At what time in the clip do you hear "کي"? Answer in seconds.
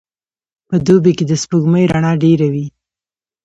1.17-1.23